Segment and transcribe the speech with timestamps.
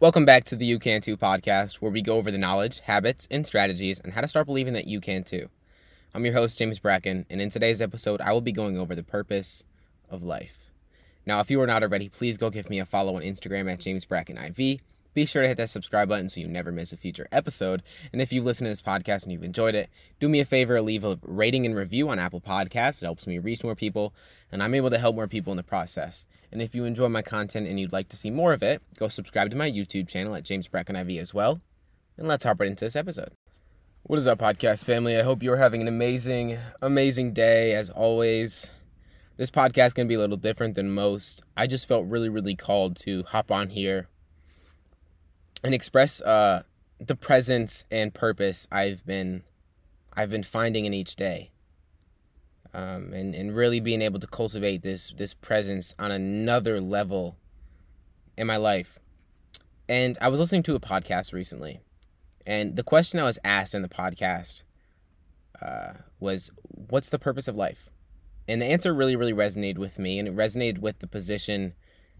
[0.00, 3.26] Welcome back to the You Can Too podcast, where we go over the knowledge, habits,
[3.32, 5.48] and strategies on how to start believing that you can too.
[6.14, 9.02] I'm your host, James Bracken, and in today's episode, I will be going over the
[9.02, 9.64] purpose
[10.08, 10.70] of life.
[11.26, 13.80] Now, if you are not already, please go give me a follow on Instagram at
[13.80, 14.80] James Bracken IV.
[15.14, 17.82] Be sure to hit that subscribe button so you never miss a future episode.
[18.12, 19.88] And if you've listened to this podcast and you've enjoyed it,
[20.20, 23.02] do me a favor, leave a rating and review on Apple Podcasts.
[23.02, 24.12] It helps me reach more people,
[24.52, 26.26] and I'm able to help more people in the process.
[26.52, 29.08] And if you enjoy my content and you'd like to see more of it, go
[29.08, 31.60] subscribe to my YouTube channel at James Bracken IV as well.
[32.16, 33.32] And let's hop right into this episode.
[34.02, 35.16] What is up, podcast family?
[35.16, 38.72] I hope you're having an amazing, amazing day as always.
[39.36, 41.42] This podcast is going to be a little different than most.
[41.56, 44.08] I just felt really, really called to hop on here
[45.62, 46.62] and express uh,
[46.98, 49.42] the presence and purpose I've been
[50.14, 51.50] I've been finding in each day.
[52.74, 57.36] Um, and, and really being able to cultivate this this presence on another level
[58.36, 58.98] in my life.
[59.88, 61.80] And I was listening to a podcast recently,
[62.46, 64.64] and the question I was asked in the podcast
[65.62, 67.88] uh, was, "What's the purpose of life?"
[68.46, 71.74] And the answer really, really resonated with me, and it resonated with the position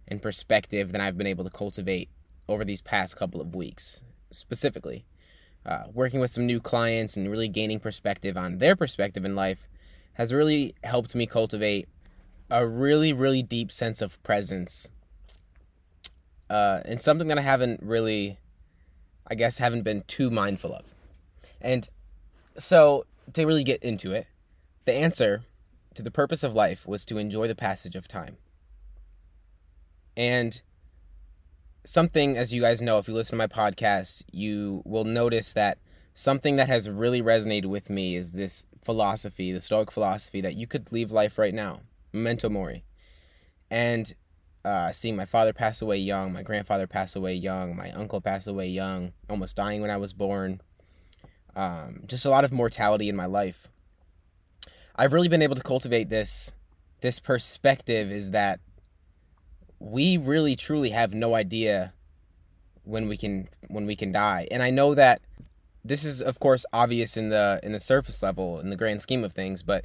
[0.08, 2.08] and perspective that I've been able to cultivate
[2.48, 5.04] over these past couple of weeks, specifically.
[5.66, 9.68] Uh, working with some new clients and really gaining perspective on their perspective in life
[10.14, 11.88] has really helped me cultivate
[12.50, 14.90] a really, really deep sense of presence.
[16.48, 18.38] Uh, and something that I haven't really,
[19.26, 20.94] I guess, haven't been too mindful of.
[21.60, 21.88] And
[22.56, 24.26] so, to really get into it,
[24.86, 25.42] the answer
[25.94, 28.38] to the purpose of life was to enjoy the passage of time.
[30.16, 30.62] And
[31.84, 35.78] something, as you guys know, if you listen to my podcast, you will notice that
[36.14, 40.66] something that has really resonated with me is this philosophy, the Stoic philosophy, that you
[40.66, 41.80] could leave life right now,
[42.12, 42.84] memento mori.
[43.70, 44.12] And
[44.64, 48.46] uh, seeing my father pass away young, my grandfather pass away young, my uncle pass
[48.46, 50.60] away young, almost dying when I was born,
[51.54, 53.68] um, just a lot of mortality in my life.
[54.96, 56.52] I've really been able to cultivate this
[57.00, 58.58] this perspective is that
[59.80, 61.92] we really truly have no idea
[62.84, 64.48] when we can when we can die.
[64.50, 65.20] And I know that
[65.84, 69.24] this is of course obvious in the in the surface level in the grand scheme
[69.24, 69.84] of things, but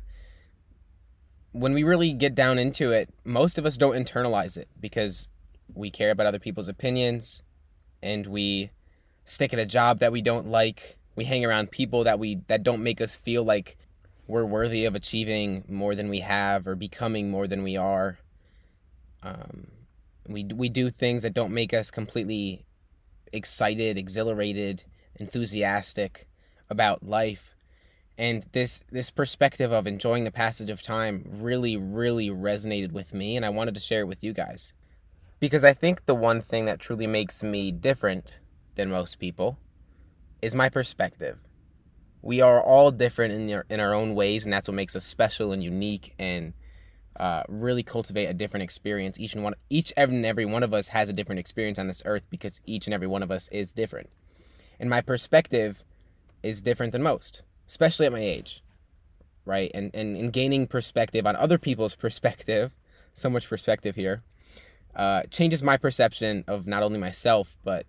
[1.52, 5.30] when we really get down into it, most of us don't internalize it because
[5.74, 7.44] we care about other people's opinions
[8.02, 8.72] and we
[9.24, 10.98] stick at a job that we don't like.
[11.16, 13.78] We hang around people that we that don't make us feel like
[14.28, 18.18] we're worthy of achieving more than we have or becoming more than we are.
[19.22, 19.68] Um,
[20.28, 22.66] we we do things that don't make us completely
[23.32, 24.84] excited, exhilarated,
[25.16, 26.28] enthusiastic
[26.70, 27.56] about life.
[28.18, 33.36] And this this perspective of enjoying the passage of time really really resonated with me
[33.36, 34.74] and I wanted to share it with you guys.
[35.40, 38.40] Because I think the one thing that truly makes me different
[38.76, 39.58] than most people
[40.42, 41.42] is my perspective.
[42.22, 45.04] We are all different in our, in our own ways and that's what makes us
[45.04, 46.54] special and unique and
[47.18, 49.19] uh, really cultivate a different experience.
[49.19, 52.01] Each and one, each and every one of us has a different experience on this
[52.06, 54.09] earth because each and every one of us is different.
[54.79, 55.84] And my perspective
[56.41, 58.63] is different than most, especially at my age,
[59.46, 59.69] right?
[59.74, 62.74] And and, and gaining perspective on other people's perspective,
[63.13, 64.24] so much perspective here,
[64.95, 67.85] uh, changes my perception of not only myself but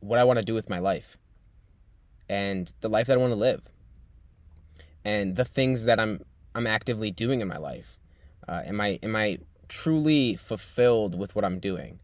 [0.00, 1.16] what I want to do with my life,
[2.28, 3.62] and the life that I want to live,
[5.04, 6.24] and the things that I'm
[6.54, 7.97] I'm actively doing in my life
[8.48, 9.38] uh, am I am I
[9.68, 12.00] truly fulfilled with what I'm doing?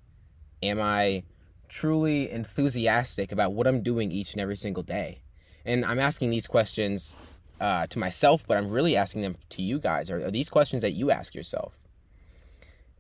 [0.63, 1.25] Am I
[1.69, 5.23] truly enthusiastic about what I'm doing each and every single day?
[5.65, 7.17] And I'm asking these questions
[7.61, 10.11] uh, to myself, but I'm really asking them to you guys.
[10.11, 11.79] Are, are these questions that you ask yourself?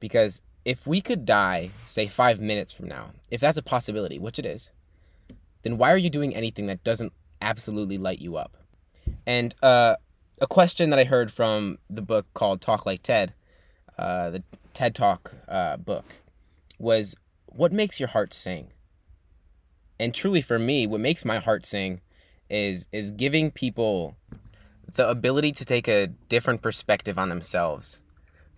[0.00, 4.38] Because if we could die, say five minutes from now, if that's a possibility, which
[4.38, 4.70] it is,
[5.62, 7.12] then why are you doing anything that doesn't
[7.42, 8.56] absolutely light you up?
[9.26, 9.96] And uh,
[10.40, 13.34] a question that I heard from the book called Talk Like Ted,
[13.98, 14.42] uh, the
[14.72, 16.04] TED Talk uh, book,
[16.78, 18.72] was what makes your heart sing?
[19.98, 22.00] And truly, for me, what makes my heart sing
[22.50, 24.16] is is giving people
[24.92, 28.00] the ability to take a different perspective on themselves,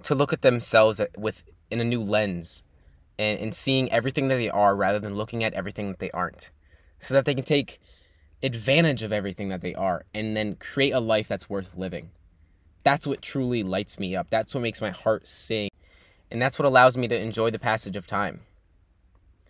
[0.02, 2.62] to look at themselves with in a new lens,
[3.18, 6.50] and, and seeing everything that they are rather than looking at everything that they aren't,
[6.98, 7.80] so that they can take
[8.42, 12.10] advantage of everything that they are and then create a life that's worth living.
[12.86, 14.30] That's what truly lights me up.
[14.30, 15.70] That's what makes my heart sing.
[16.30, 18.42] And that's what allows me to enjoy the passage of time.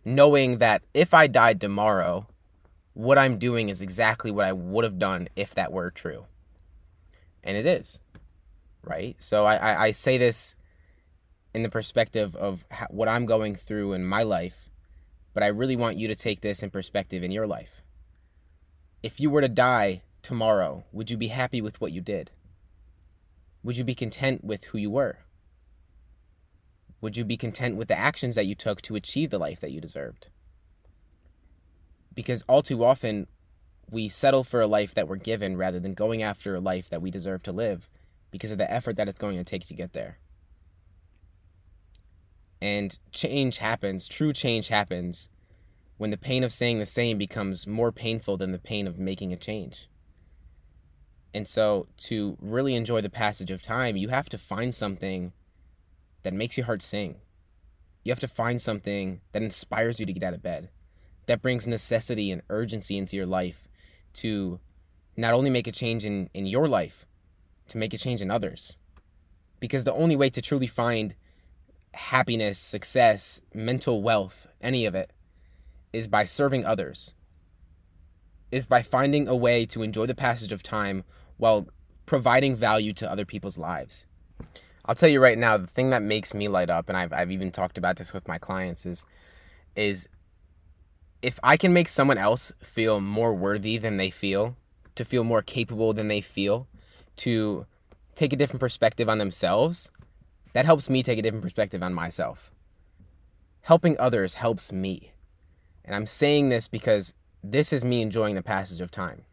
[0.06, 2.28] Knowing that if I died tomorrow,
[2.94, 6.24] what I'm doing is exactly what I would have done if that were true.
[7.44, 8.00] And it is.
[8.86, 9.16] right?
[9.18, 10.56] So I, I, I say this
[11.52, 14.70] in the perspective of how, what I'm going through in my life,
[15.34, 17.82] but I really want you to take this in perspective in your life.
[19.02, 22.30] If you were to die tomorrow, would you be happy with what you did?
[23.66, 25.18] Would you be content with who you were?
[27.00, 29.72] Would you be content with the actions that you took to achieve the life that
[29.72, 30.28] you deserved?
[32.14, 33.26] Because all too often,
[33.90, 37.02] we settle for a life that we're given rather than going after a life that
[37.02, 37.88] we deserve to live
[38.30, 40.18] because of the effort that it's going to take to get there.
[42.60, 45.28] And change happens, true change happens
[45.96, 49.32] when the pain of saying the same becomes more painful than the pain of making
[49.32, 49.88] a change.
[51.36, 55.34] And so, to really enjoy the passage of time, you have to find something
[56.22, 57.16] that makes your heart sing.
[58.04, 60.70] You have to find something that inspires you to get out of bed,
[61.26, 63.68] that brings necessity and urgency into your life
[64.14, 64.60] to
[65.14, 67.04] not only make a change in, in your life,
[67.68, 68.78] to make a change in others.
[69.60, 71.14] Because the only way to truly find
[71.92, 75.12] happiness, success, mental wealth, any of it,
[75.92, 77.12] is by serving others,
[78.50, 81.04] is by finding a way to enjoy the passage of time
[81.36, 81.66] while
[82.06, 84.06] providing value to other people's lives.
[84.84, 87.32] I'll tell you right now, the thing that makes me light up, and I've, I've
[87.32, 89.04] even talked about this with my clients, is
[89.74, 90.08] is
[91.20, 94.56] if I can make someone else feel more worthy than they feel,
[94.94, 96.68] to feel more capable than they feel,
[97.16, 97.66] to
[98.14, 99.90] take a different perspective on themselves,
[100.52, 102.50] that helps me take a different perspective on myself.
[103.62, 105.12] Helping others helps me.
[105.84, 107.12] And I'm saying this because
[107.42, 109.24] this is me enjoying the passage of time.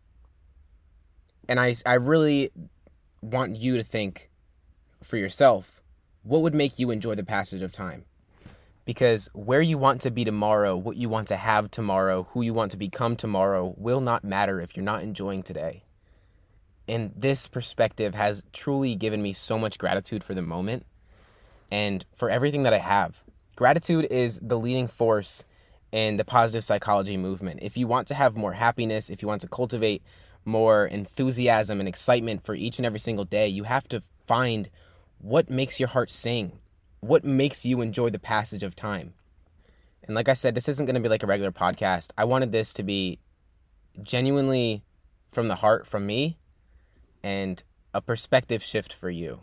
[1.48, 2.52] And I, I really
[3.22, 4.30] want you to think
[5.02, 5.82] for yourself,
[6.24, 8.06] what would make you enjoy the passage of time?
[8.86, 12.54] Because where you want to be tomorrow, what you want to have tomorrow, who you
[12.54, 15.84] want to become tomorrow will not matter if you're not enjoying today.
[16.88, 20.86] And this perspective has truly given me so much gratitude for the moment
[21.72, 23.24] and for everything that I have.
[23.56, 25.46] Gratitude is the leading force
[25.94, 27.60] in the positive psychology movement.
[27.62, 30.04] If you want to have more happiness, if you want to cultivate
[30.46, 34.70] more enthusiasm and excitement for each and every single day, you have to find
[35.20, 36.60] what makes your heart sing?
[37.00, 39.14] What makes you enjoy the passage of time?
[40.04, 42.12] And like I said, this isn't going to be like a regular podcast.
[42.18, 43.20] I wanted this to be
[44.02, 44.84] genuinely
[45.28, 46.38] from the heart from me
[47.24, 47.64] and
[47.94, 49.42] a perspective shift for you.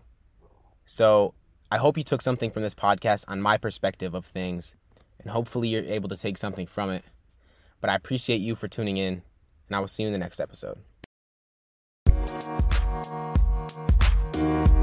[0.84, 1.34] So
[1.70, 4.74] I hope you took something from this podcast on my perspective of things,
[5.20, 7.04] and hopefully you're able to take something from it.
[7.80, 9.22] But I appreciate you for tuning in,
[9.68, 10.78] and I will see you in the next episode.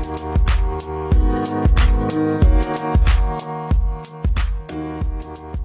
[0.07, 0.37] Thank
[4.71, 5.56] you.